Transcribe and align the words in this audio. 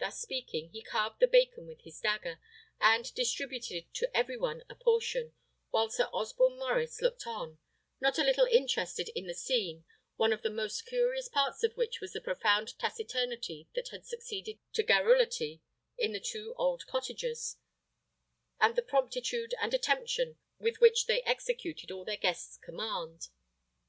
Thus 0.00 0.20
speaking, 0.20 0.70
he 0.70 0.82
carved 0.82 1.20
the 1.20 1.28
bacon 1.28 1.68
with 1.68 1.82
his 1.82 2.00
dagger, 2.00 2.40
and 2.80 3.14
distributed 3.14 3.84
to 3.94 4.10
every 4.12 4.36
one 4.36 4.64
a 4.68 4.74
portion, 4.74 5.32
while 5.70 5.88
Sir 5.90 6.08
Osborne 6.12 6.58
Maurice 6.58 7.00
looked 7.00 7.24
on, 7.24 7.58
not 8.00 8.18
a 8.18 8.24
little 8.24 8.46
interested 8.46 9.08
in 9.10 9.28
the 9.28 9.34
scene, 9.34 9.84
one 10.16 10.32
of 10.32 10.42
the 10.42 10.50
most 10.50 10.86
curious 10.86 11.28
parts 11.28 11.62
of 11.62 11.76
which 11.76 12.00
was 12.00 12.14
the 12.14 12.20
profound 12.20 12.76
taciturnity 12.80 13.68
that 13.76 13.90
had 13.90 14.04
succeeded 14.04 14.58
to 14.72 14.82
garrulity 14.82 15.62
in 15.96 16.10
the 16.10 16.18
two 16.18 16.52
old 16.56 16.84
cottagers, 16.88 17.58
and 18.60 18.74
the 18.74 18.82
promptitude 18.82 19.54
and 19.62 19.72
attention 19.72 20.36
with 20.58 20.80
which 20.80 21.06
they 21.06 21.22
executed 21.22 21.92
all 21.92 22.04
their 22.04 22.16
guest's 22.16 22.56
commands. 22.56 23.30